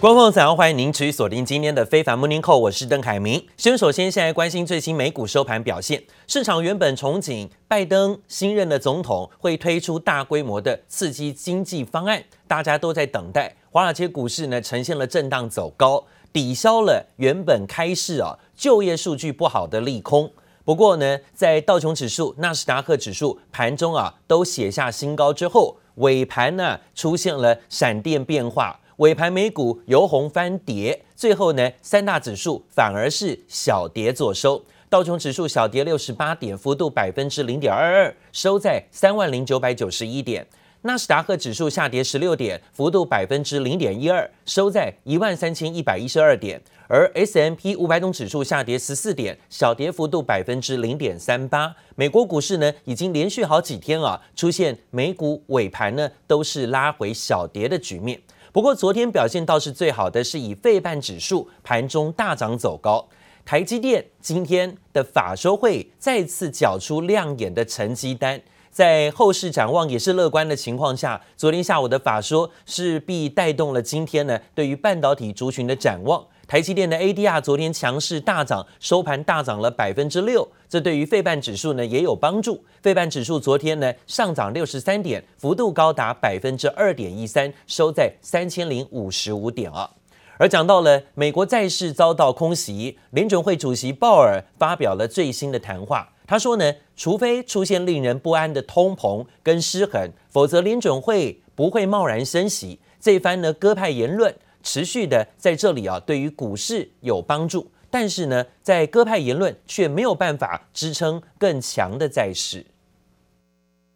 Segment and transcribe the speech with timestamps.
[0.00, 3.46] 观众早上欢迎您持续锁定今天的非凡 Morning Call，我是邓凯明。
[3.58, 13.54] 先首先现在关心最新美股收盘表现，市场原本憧憬拜登新任的总统会推出大规模的刺激经济方案，大家都在等待。
[13.70, 20.32] 华尔街股市呢呈现了震荡走高，抵消了原本开市啊就业数据不好的利空。
[20.64, 28.80] 不过呢，在道琼指数、纳斯达克指数盘中啊都写下新高之后，尾盘呢出现了闪电变化。
[29.00, 34.62] 尾盘美股由红翻跌，最后呢，三大指数反而是小跌作收。
[34.90, 40.46] 道琼指数小跌六十八点，幅度百分之零点二二，收在三万零九百九十一点。
[40.82, 46.60] 纳斯达克指数下跌十六点，幅度百分之零点一二，收在一万三千一百一十二点。
[46.86, 51.74] 而 S M P 五百种指数下跌十四点，小跌幅度百分之零点三八。
[51.94, 58.20] 美国股市呢，已经连续好几天啊，出现美股尾盘呢都是拉回小跌的局面。
[58.52, 63.08] 不过，昨天表现倒是最好的，是以费半指数盘中大涨走高。
[63.44, 76.26] 台积电今天的法说会再次缴出亮眼的成绩单，在后市展望也是乐观的情况下，昨天下午的法说势必带动了今天呢对于半导体族群的展望。
[76.48, 82.64] 台积电的 ADR 昨天强势大涨，收盘大涨了百分之六，这对于费半指数呢也有帮助。
[82.80, 89.90] 费半指数昨天呢上涨六十三点，幅度高达百分之二点一三，收在三千零五十五点啊。
[90.38, 102.78] 而讲到了美国债市遭到空袭，联准会主席鲍尔发表了最新的谈话，他说呢，除非出现令人不安的通膨跟失衡，否则联准会不会贸然升息。
[103.00, 104.32] 这番呢鸽派言论。
[104.62, 112.65] 持续的在这里啊，对于股市有帮助，但是呢，在鸽派言论却没有办法支撑更强的债市。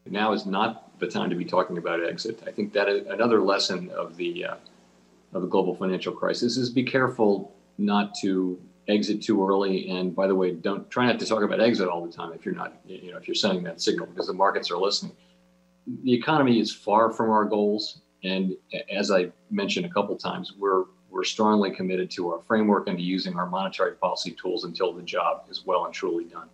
[0.06, 2.38] Now is not the time to be talking about exit.
[2.48, 4.46] I think that another lesson of the
[5.32, 8.58] of the global financial crisis is be careful not to
[8.88, 9.88] exit too early.
[9.90, 12.44] And by the way, don't try not to talk about exit all the time if
[12.44, 15.12] you're not, you know, if you're sending that signal because the markets are listening.
[16.04, 18.02] The economy is far from our goals.
[18.24, 18.56] And
[18.92, 23.03] as I mentioned a couple times, we're we're strongly committed to our framework and to
[23.03, 26.49] using our monetary policy tools until the job is well and truly done.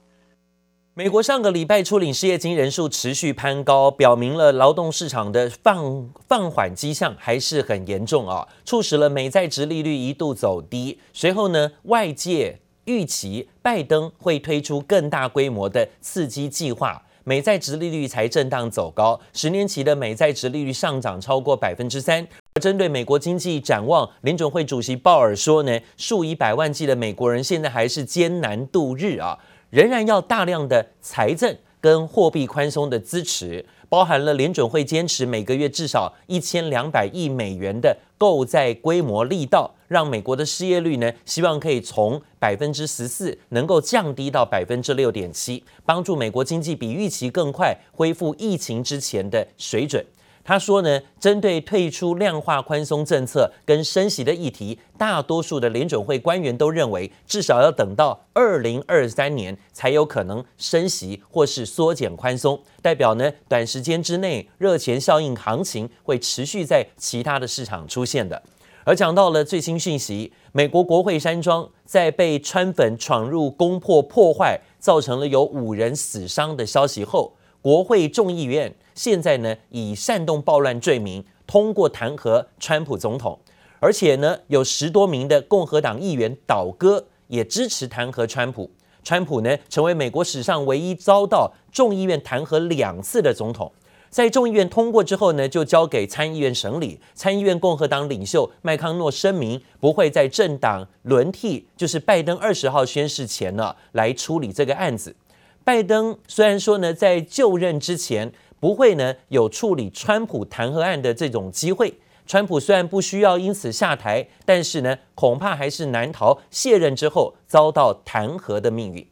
[0.93, 10.99] 美国上个礼拜初领失业金人数持续攀高，表明了劳动市场的放放缓迹象还是很严重啊，促使了美债值利率一度走低。
[11.15, 17.03] 随后呢，外界预期拜登会推出更大规模的刺激计划。
[17.23, 22.27] 美债值利率才震荡走高，十年期的美债值利率上涨超过百分之三。
[22.59, 29.39] 针对美国经济展望，联准会主席鲍尔说呢，数以百万计的美国人现在还是艰难度日啊，
[29.71, 33.65] 仍然要大量的财政跟货币宽松的支持。
[33.89, 50.05] 包含了联准会坚持每个月至少一千两百亿美元的购债规模力道，让美国的失业率呢，希望可以从百分之十四能够降低到百分之六点七，帮助美国经济比预期更快恢复疫情之前的水准。
[50.43, 68.43] 他说呢，针对退出量化宽松政策跟升息的议题，大多数的联准会官员都认为，至少要等到二零二三年才有可能升息或是缩减宽松，代表呢，短时间之内热钱效应行情会持续在其他的市场出现的。
[68.85, 78.75] 而讲到了最新讯息，美国国会山庄在被川粉闯入攻破破坏，造成了有五人死伤的消息后，国会众议院。
[79.01, 83.39] 现在呢，以煽动暴乱罪名通过弹劾川普总统，
[83.79, 88.71] 而且呢，有十多名的共和党议员倒戈，也支持弹劾川普。
[89.03, 93.73] 川普呢，成为美国史上唯一遭到众议院弹劾两次的总统。
[94.11, 97.01] 在众议院通过之后呢，就交给参议院审理。
[97.15, 105.17] 参议院共和党领袖麦康诺声明，不会在政党轮替，就是拜登二十号宣誓前呢，来处理这个案子。
[105.65, 108.31] 拜登虽然说呢，在就任之前。
[108.61, 111.99] 不会呢，有处理川普弹劾案的这种机会。
[112.27, 119.05] 川普虽然不需要因此下台，但是呢，恐怕还是难逃卸任之后遭到弹劾的命运。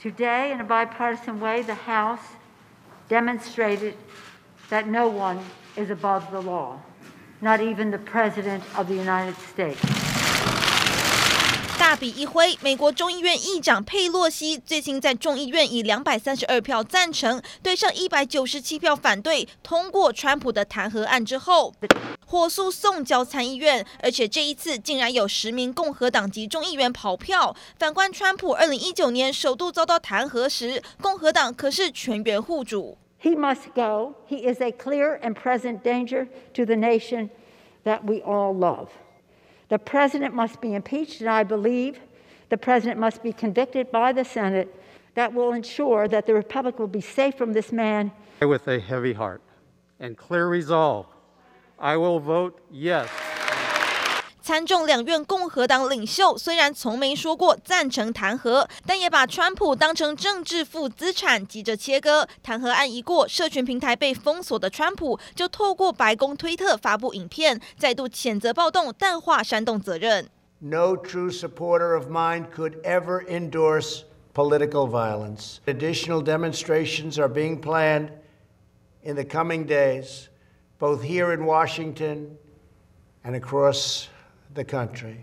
[0.00, 2.20] Today, in a bipartisan way, the House
[3.10, 3.94] demonstrated
[4.70, 5.40] that no one
[5.76, 6.76] is above the law,
[7.40, 10.09] not even the President of the United States.
[11.80, 21.72] 大笔一挥，美国众议院议长佩洛西最新在众议院以两百三十二票赞成，对上一百九十七票反对，通过川普的弹劾案之后，
[22.26, 27.56] 火速送交参议院，而且这一次竟然有十名共和党籍众议员跑票。
[27.78, 32.98] 反观川普二零一九年首度遭到弹劾时，共和党可是全员护主。
[33.22, 34.16] He must go.
[34.28, 37.30] He is a clear and present danger to the nation
[37.84, 38.88] that we all love.
[39.70, 41.98] The president must be impeached, and I believe
[42.50, 44.74] the president must be convicted by the Senate.
[45.14, 48.12] That will ensure that the Republic will be safe from this man.
[48.40, 49.42] With a heavy heart
[49.98, 51.06] and clear resolve,
[51.78, 53.08] I will vote yes.
[54.50, 62.26] 参众两院共和党领袖虽然从没说过赞成弹劾，但也把川普当成政治负资产，急着切割。
[62.42, 70.28] 弹劾案一过，社群平台被封锁的川普就透过白宫推特发布影片，再度谴责暴动，淡化煽动责任。
[70.58, 74.02] No true supporter of mine could ever endorse
[74.34, 75.58] political violence.
[75.66, 78.08] Additional demonstrations are being planned
[79.04, 80.26] in the coming days,
[80.80, 82.38] both here in Washington
[83.22, 84.08] and across
[84.54, 85.16] the country.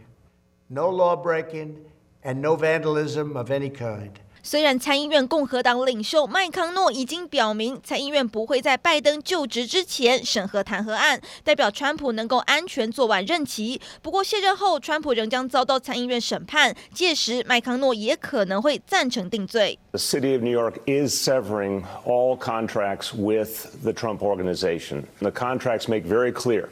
[0.70, 1.76] No law breaking
[2.24, 4.12] and no vandalism of any kind.
[4.44, 13.82] 虽然参议院共和党领袖麦康诺已经表明，参议院不会在拜登就职之前审核弹劾案，代表川普能够安全做完任期。
[14.02, 19.78] 不过卸任后，川普仍将遭到参议院审判，届时麦康诺也可能会赞成定罪。
[19.92, 25.04] The city of New York is severing all contracts with the Trump organization.
[25.20, 26.70] The contracts make very clear.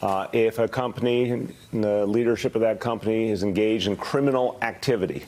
[0.00, 5.24] Uh, if a company, the leadership of that company is engaged in criminal activity,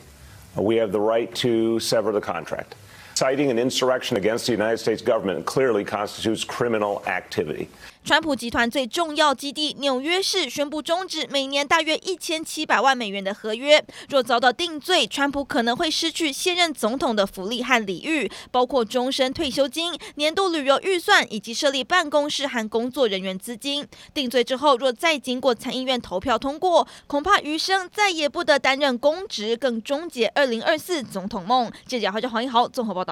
[0.55, 2.75] we have the right to sever the contract.
[3.21, 7.67] Citing an insurrection against the United States government clearly constitutes criminal activity.
[8.03, 13.79] 川普集团最重要基地纽约市宣布终止每年大约一千七百万美元的合约。
[14.09, 23.87] 若遭到定罪，川普可能会失去现任总统的福利和礼遇，包括终身退休金、年度旅游预算以及设立办公室和工作人员资金。
[24.15, 31.71] 定罪之后，若再经过参议院投票通过，恐怕余生再也不得担任公职，更终结二零二四总统梦。
[31.85, 33.10] 记者黄一豪综合报道。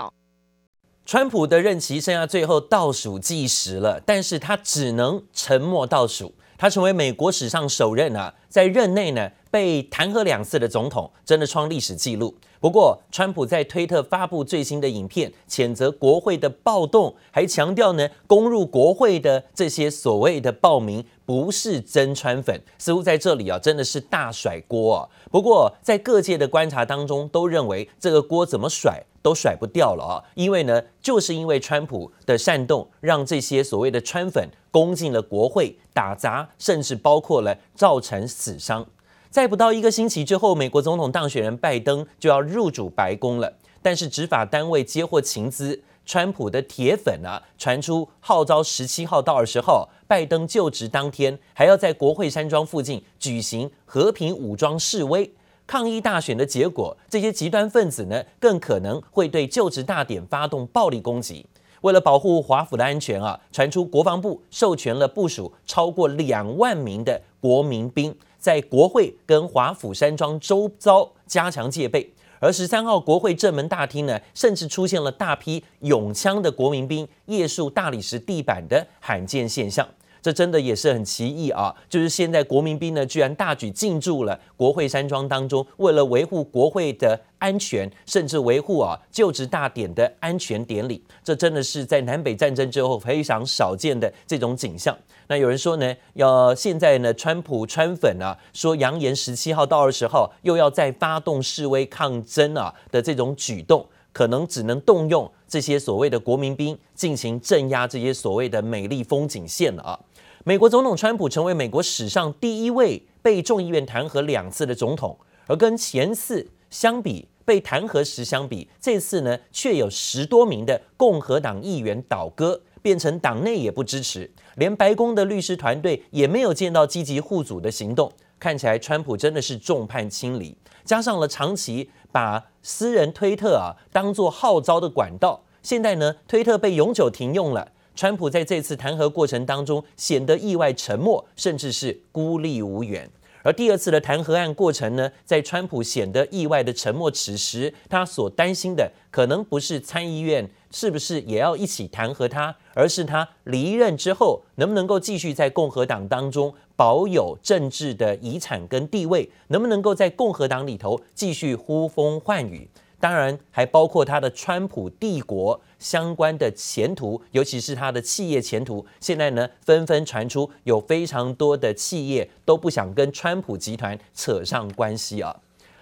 [1.05, 6.35] 川普的任期剩下最后倒数计时了，但是他只能沉默倒数。
[6.55, 12.35] 他成为美国史上首任啊，在任内呢被弹劾两次的总统，真的创历史记录。
[12.59, 25.07] 不过，川普在推特发布最新的影片，谴责国会的暴动，还强调呢，攻入国会的这些所谓的暴民不是真川粉，似乎在这里啊真的是大甩锅啊。
[25.31, 29.03] 不过，在各界的观察当中，都认为这个锅怎么甩？
[29.21, 30.23] 都甩不掉了啊！
[30.35, 38.85] 因为呢，就是因为川普的煽动，让这些所谓的川粉攻进了国会，打砸，甚至包括了造成死伤。
[39.29, 43.53] 在不到一个星期之后，美国总统当选人拜登就要入主白宫了。
[43.79, 55.31] 但是执法单位接获情资，川普的铁粉啊，传出号召十七号到二十号，拜登就职当天，还要在国会山庄附近举行和平武装示威。
[55.67, 61.45] 抗议大选的结果，这些极端分子呢，更可能会对就职大典发动暴力攻击。
[61.81, 72.11] 为了保护华府的安全啊，传出国防部授权了部署超过两万名的国民兵，在国会跟华府山庄周遭加强戒备。
[72.39, 79.85] 而十三号国会正门大厅呢，甚至出现了大批拥枪的国民兵夜宿大理石地板的罕见现象。
[80.21, 81.73] 这真的也是很奇异啊！
[81.87, 91.03] 就是现在国民兵呢，居然大举进驻了国会山庄当中，为了维护国会的安全，甚至维护啊就职大典的安全典礼。
[91.23, 94.97] 这真的是在南北战争之后非常少见的这种景象。
[95.27, 109.99] 那有人说呢，要现在呢，川普川粉啊，说扬言十七号到二十号又要再发动示威抗争啊的这种举动，可能只能动用这些所谓的国民兵进行镇压这些所谓的美丽风景线了啊。
[110.45, 115.17] 美国总统川普成为美国史上第一位被众议院弹劾两次的总统，
[115.47, 128.09] 而跟前次相比，被弹劾时相比，这次呢却有十多名的共和党议员倒戈，变成党内也不支持，连白宫的律师团队也没有见到积极护主的行动。
[128.39, 130.55] 看起来川普真的是众叛亲离，
[130.85, 137.73] 加上了长期把私人推特啊当做号召的管道，现在呢推特被永久停用了。
[137.99, 143.11] 川普在这次弹劾过程当中显得意外沉默，甚至是孤立无援。
[143.43, 162.69] 而第二次的弹劾案过程呢，在川普显得意外的沉默，此时他所担心的可能不是参议院是不是也要一起弹劾他，而是他离任之后能不能够继续在共和党当中保有政治的遗产跟地位，能不能够在共和党里头继续呼风唤雨。
[162.99, 168.85] 当然，还包括他的川普帝国相关的前途，尤其是他的企业前途。
[168.99, 175.33] 现在呢，纷纷传出有非常多的企业都不想跟川普集团扯上关系啊。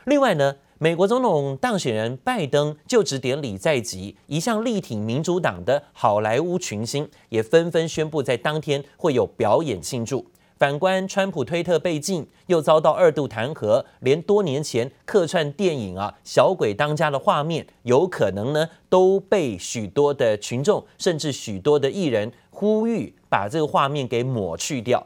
[0.05, 10.27] 另外呢，美国总统当选人拜登就职典礼在即，一向力挺民主党的好莱坞群星也纷纷宣布在当天会有表演庆祝。
[10.57, 25.05] 反观川普推特被禁，又遭到二度弹劾，连多年前客串电影啊《小鬼当家》的画面，有可能呢都被许多的群众，甚至许多的艺人呼吁把这个画面给抹去掉。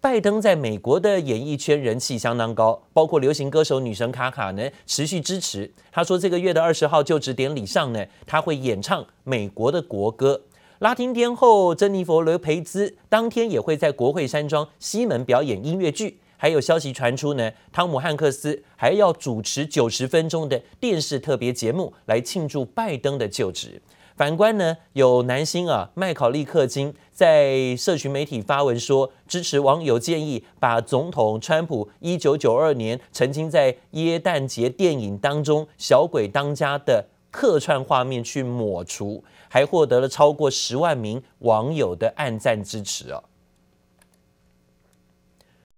[0.00, 5.72] 拜登在美国的演艺圈人气相当高，包括流行歌手女神卡卡呢持续支持。
[5.92, 10.40] 他说，这个月的二十号就职典礼上呢，他会演唱美国的国歌。
[10.78, 23.82] 拉丁天后珍妮佛·罗培兹当天也会在国会山庄西门表演音乐剧，还有消息传出呢，汤姆·汉克斯还要主持九十分钟的电视特别节目来庆祝拜登的就职。
[24.14, 37.06] 反观呢，有男星啊麦考利·克金在社群媒体发文说，支持网友建议把总统川普一九九二年曾经在耶诞节电影当中小鬼当家的
[37.38, 39.22] 客串画面去抹除。
[39.50, 43.24] 还获得了超过十万名网友的暗赞支持哦。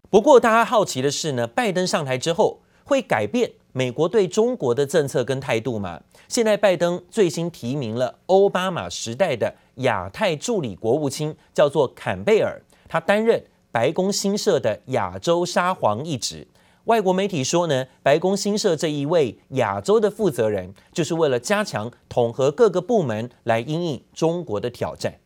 [0.09, 6.01] 不过，大家好奇的是呢，拜登上台之后会改变美国对中国的政策跟态度吗？
[6.27, 13.41] 现在，拜登最新提名了奥巴马时代的亚太助理国务卿，叫做坎贝尔，他担任
[13.71, 16.45] 白宫新设的亚洲沙皇一职。
[16.85, 25.20] 外国媒体说呢，白宫新设这一位亚洲的负责人，就是为了加强统合各个部门来应应中国的挑战。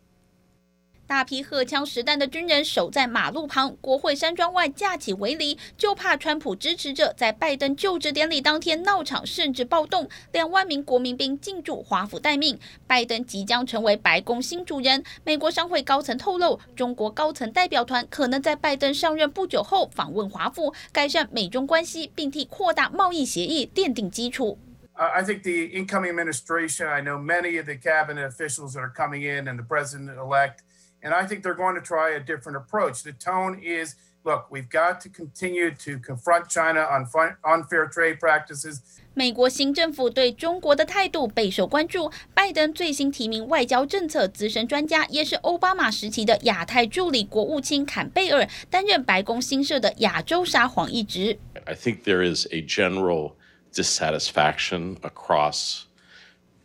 [1.08, 10.10] 大批荷枪实弹的军人守在马路旁，国会山庄外架起围篱，就怕川普支持者在拜登就职典礼当天闹场，甚至暴动。
[10.32, 12.60] 两万名国民兵进驻华府待命。
[12.88, 15.04] 拜登即将成为白宫新主人。
[15.24, 24.58] 美国商会高层透露，中国高层代表团可能在拜登上任不久后访问华府，改善美中关系，并替扩大贸易协议奠定基础。
[24.98, 29.46] I think the incoming administration, I know many of the cabinet officials that are coming in,
[29.46, 30.60] and the president-elect.
[31.05, 33.03] And I think they're going to try a different approach.
[33.03, 37.07] The tone is, look, we've got to continue to confront China on
[37.43, 38.81] unfair trade practices.
[39.15, 42.13] 美国新政府对中国的态度备受关注。
[42.35, 51.39] 拜登最新提名外交政策资深专家，也是奥巴马时期的亚太助理国务卿坎贝尔，担任白宫新设的亚洲沙皇一职。
[51.65, 53.33] I think there is a general
[53.73, 55.85] dissatisfaction across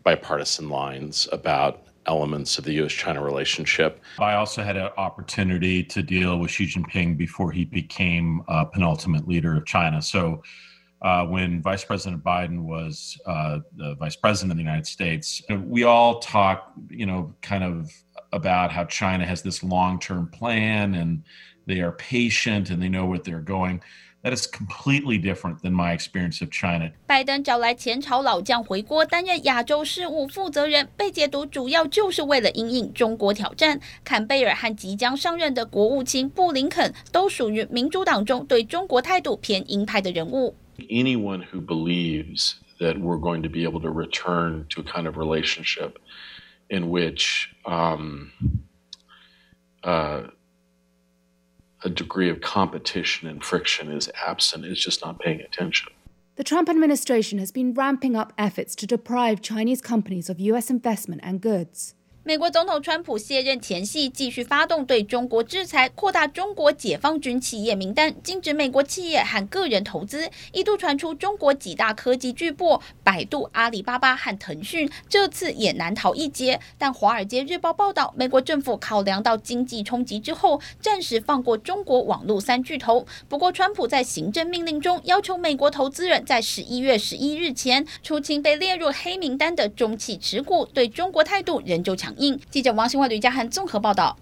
[0.03, 2.92] bipartisan lines about elements of the U.S.
[2.92, 4.00] China relationship.
[4.19, 9.28] I also had an opportunity to deal with Xi Jinping before he became uh, penultimate
[9.28, 10.00] leader of China.
[10.02, 10.42] So,
[11.02, 15.85] uh, when Vice President Biden was uh, the Vice President of the United States, we
[15.85, 17.90] all talk, you know, kind of
[18.33, 21.25] about how China has this long term plan and
[21.66, 23.83] they are patient and they know what they're going.
[24.24, 26.91] That is completely different than my experience of China.
[27.05, 33.79] 拜登找来前朝老将回国担任亚洲事务负责人，被解读主要就是为了因应中国挑战。
[34.03, 40.55] 坎贝尔和即将上任的国务卿布林肯都属于民主党中对中国态度偏鹰派的人物。
[40.79, 45.98] Anyone who believes that we're going to be able to return to a kind of relationship
[46.67, 48.31] in which, um,
[49.84, 50.24] uh,
[51.82, 55.92] a degree of competition and friction is absent it's just not paying attention.
[56.37, 60.70] The Trump administration has been ramping up efforts to deprive Chinese companies of U.S.
[60.70, 61.94] investment and goods.
[62.22, 70.28] 美国总统川普卸任前夕，继续发动对中国制裁，扩大中国解放军企业名单，禁止美国企业和个人投资。
[70.52, 76.60] 一度传出中国几大科技巨擘百度、阿里巴巴和腾讯这次也难逃一劫。
[76.76, 83.06] 但《华尔街日报》报道，美国政府考量到经济冲击之后，暂时放过中国网络三巨头。
[83.30, 92.10] 不过，川普在行政命令中要求美国投资人在十一月十一日前出清被列入黑名单的中企持股，对中国态度仍旧强。
[92.50, 94.17] 记者王新华、吕家涵综合报道。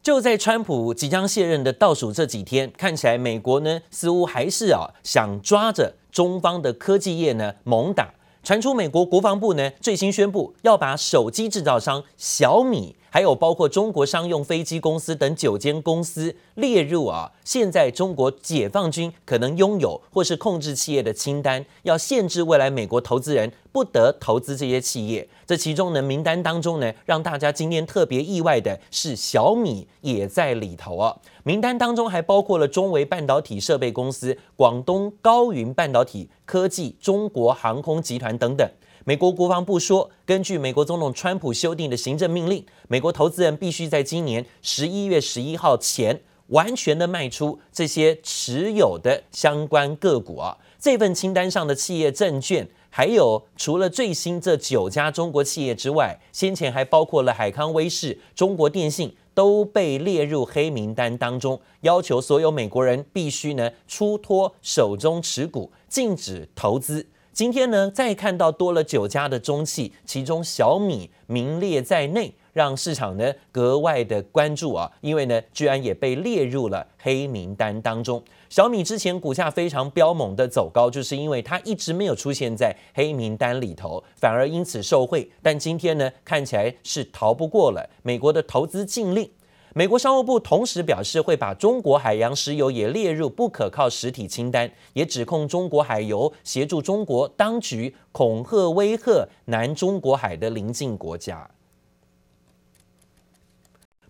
[0.00, 8.14] 就在川普即将卸任的倒数这几天，看起来美国呢似乎还是啊想抓着中方的科技业呢猛打。
[8.42, 12.96] 传出美国国防部呢最新宣布要把手机制造商小米。
[13.10, 25.28] 还有包括中国商用飞机公司等九间公司列入啊，现在中国解放军可能拥有或是控制企业的清单，要限制未来美国投资人不得投资这些企业。
[25.46, 31.16] 这其中呢，名单当中呢，让大家今天特别意外的是小米也在里头啊。
[31.44, 38.70] 名单当中还包括了中微半导体设备公司、广东高云半导体科技、中国航空集团等等。
[39.08, 50.58] 美国国防部说，根据美国总统川普修订的行政命令，美国投资人必须在今年十一月十一号前完全的卖出这些持有的相关个股啊。
[50.78, 59.16] 这份清单上的企业证券，还有除了最新这九家中国企业之外，先前还包括了海康威视、中国电信。
[59.38, 67.06] 都被列入黑名单当中，要求所有美国人必须呢出脱手中持股，禁止投资。
[67.38, 78.20] 今天呢，再看到多了九家的中企，其中小米名列在内，让市场呢格外的关注啊，因为呢，居然也被列入了黑名单当中。
[78.48, 85.30] 小米之前股价非常彪猛的走高，就是因为它一直没有出现在黑名单里头，反而因此受惠。
[85.40, 89.30] 但今天呢，看起来是逃不过了美国的投资禁令。
[89.78, 101.48] 美国商务部同时表示，会把中国海洋石油也列入不可靠实体清单，也指控中国海油协助中国当局恐吓威吓南中国海的邻近国家。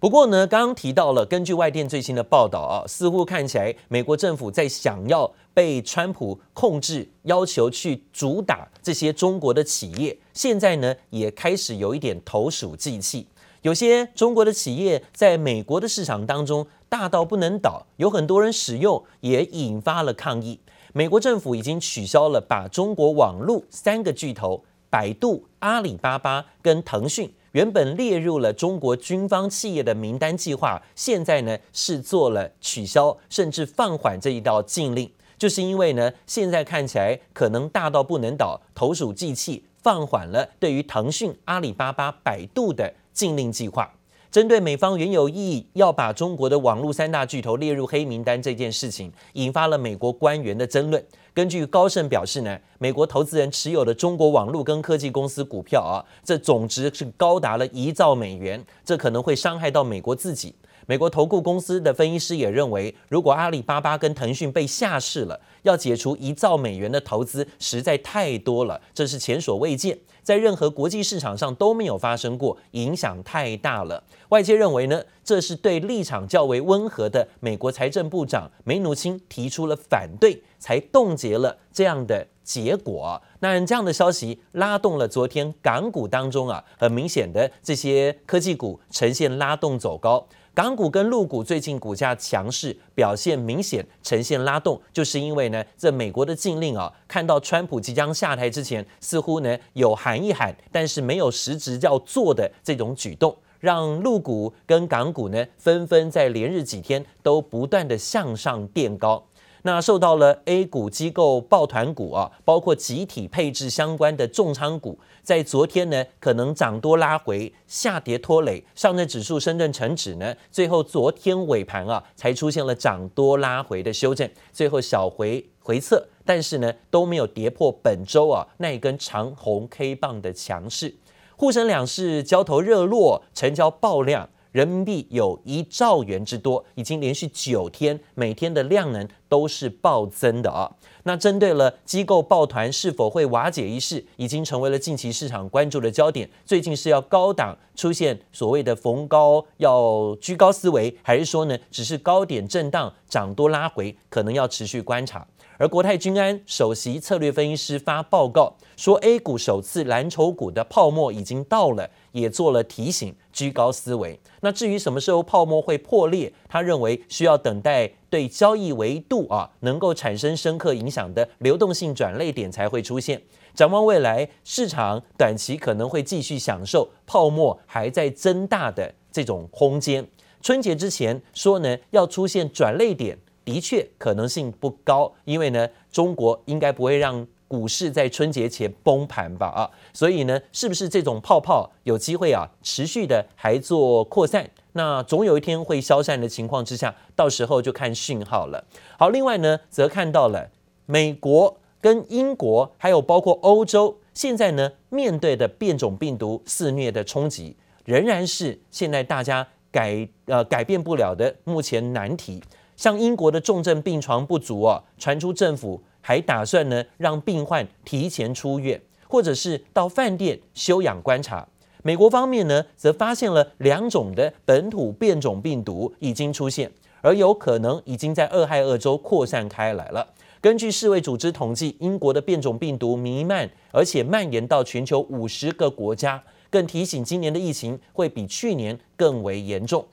[0.01, 13.27] 不过呢，刚刚提到了，根据外电最新的报道啊，似乎看起来美国政府在想要被川普控制，要求去主打这些中国的企业，现在呢也开始有一点投鼠忌器。
[13.69, 20.59] 有些中国的企业在美国的市场当中大到不能倒，有很多人使用，也引发了抗议。
[20.95, 42.95] 美国政府已经取消了把中国网络三个巨头百度、阿里巴巴跟腾讯原本列入了中国军方企业的名单计划，现在呢是做了取消，甚至放缓这一道禁令，就是因为呢现在看起来可能大到不能倒，投鼠忌器，放缓了对于腾讯、阿里巴巴、百度的。
[43.19, 43.93] 禁令计划，
[44.31, 51.05] 针对美方原有意要把中国的网络三大巨头列入黑名单这件事情，引发了美国官员的争论。
[51.35, 60.55] 根据高盛表示呢，美国投资人持有的中国网络跟科技公司股票啊，这总值是高达了一兆美元，这可能会伤害到美国自己。
[60.89, 74.03] 美国投顾公司的分析师也认为，如果阿里巴巴跟腾讯被下市了，要解除一兆美元的投资实在太多了，这是前所未见，在任何国际市场上都没有发生过，影响太大了。
[74.31, 83.21] 外界认为呢，这是对立场较为温和的美国财政部长梅努钦提出了反对，才冻结了这样的结果。
[83.41, 90.27] 那这样的消息拉动了昨天港股当中啊，很明显的这些科技股呈现拉动走高。
[90.59, 109.28] 港股跟陆股最近股价强势，表现明显呈现拉动，就是因为呢，这美国的禁令啊，看到川普即将下台之前，似乎呢有喊一喊，但是没有实质要做的这种举动，让陆股跟港股呢纷纷在连日几天都不断的向上垫高。
[109.69, 130.97] 那受到了 A 股机构抱团股啊，包括集体配置相关的重仓股，在昨天呢可能涨多拉回，下跌拖累上证指数、深圳成指呢，最后昨天尾盘啊才出现了涨多拉回的修正，最后小回回测，但是呢都没有跌破本周啊那一根长红 K 棒的强势，
[131.37, 134.31] 沪深两市交投热络，成交爆量。
[134.59, 140.69] 人民币有一兆元之多，已经连续九天每天的量能都是暴增的啊。
[141.05, 146.29] 那针对了机构抱团是否会瓦解一事，已经成为了近期市场关注的焦点。
[146.45, 155.25] 最近是要高档出现所谓的逢高要居高思维，还是说呢只是高点震荡涨多拉回，可能要持续观察。
[155.59, 164.21] 而国泰君安首席策略分析师发报告说，A 股首次蓝筹股的泡沫已经到了，也做了提醒，居高思维。
[164.41, 173.21] 那至于什么时候泡沫会破裂，他认为需要等待对交易维度啊能够产生深刻影响的流动性转类点才会出现。
[173.53, 180.07] 展望未来，市场短期可能会继续享受泡沫还在增大的这种空间。
[180.41, 183.19] 春节之前说呢，要出现转类点。
[183.49, 189.47] 的确可能性不高，因为呢，中国应该不会让股市在春节前崩盘吧？
[189.47, 194.51] 啊，所以呢，是不是这种泡泡有机会啊持续的还做扩散？
[194.73, 198.63] 那总有一天会消散的情况之下，到时候就看讯号了。
[198.99, 200.51] 好，另外呢，则看到了
[200.85, 207.57] 美国跟英国还有包括欧洲，现在呢面对的变种病毒肆虐的冲击，
[207.87, 212.43] 仍然是现在大家改呃改变不了的目前难题。
[212.79, 221.47] 像英国的重症病床不足啊，传出政府还打算呢让病患提前出院，或者是到饭店休养观察。
[221.83, 230.07] 美国方面呢，则发现了两种的本土变种病毒已经出现，而有可能已经在俄亥俄州扩散开来了。
[230.41, 239.85] 根据世卫组织统计，英国的变种病毒弥漫，而且蔓延到全球五十个国家，更提醒今年的疫情会比去年更为严重。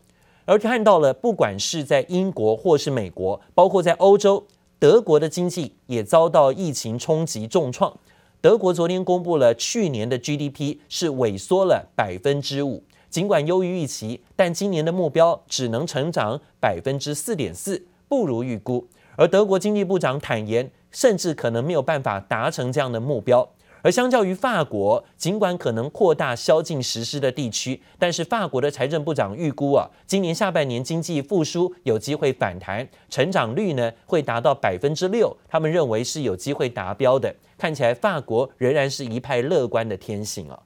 [0.45, 4.45] 而看到了，不管是在英国或是美国，包括在欧洲，
[4.77, 7.97] 德国的经济也遭到疫情冲击重创。
[8.41, 18.87] 德国昨天公布了去年的 GDP 是萎缩了百分之五，尽管优于预期，但今年的目标只能成长百分之四点四，不如预估。
[19.15, 23.49] 而德国经济部长坦言，甚至可能没有办法达成这样的目标。
[23.85, 37.35] 而相较于法国，尽管可能扩大宵禁实施的地区，但是法国的财政部长预估啊，今年下半年经济复苏有机会反弹，成长率呢会达到百分之六，他们认为是有机会达标的。
[37.59, 40.59] 看起来法国仍然是一派乐观的天性啊。